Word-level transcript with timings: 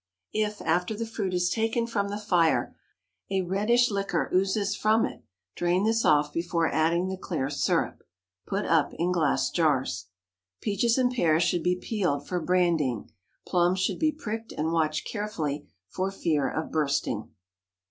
If, 0.33 0.63
after 0.63 0.95
the 0.95 1.05
fruit 1.05 1.31
is 1.31 1.51
taken 1.51 1.85
from 1.85 2.07
the 2.09 2.17
fire, 2.17 2.75
a 3.29 3.41
reddish 3.43 3.91
liquor 3.91 4.31
oozes 4.33 4.75
from 4.75 5.05
it, 5.05 5.21
drain 5.55 5.83
this 5.83 6.03
off 6.03 6.33
before 6.33 6.71
adding 6.73 7.07
the 7.07 7.17
clear 7.17 7.51
syrup. 7.51 8.01
Put 8.47 8.65
up 8.65 8.95
in 8.95 9.11
glass 9.11 9.51
jars. 9.51 10.07
Peaches 10.59 10.97
and 10.97 11.11
pears 11.11 11.43
should 11.43 11.61
be 11.61 11.75
peeled 11.75 12.27
for 12.27 12.41
brandying. 12.41 13.11
Plums 13.45 13.79
should 13.79 13.99
be 13.99 14.11
pricked 14.11 14.51
and 14.53 14.71
watched 14.71 15.05
carefully 15.07 15.67
for 15.87 16.09
fear 16.09 16.49
of 16.49 16.71
bursting. 16.71 17.29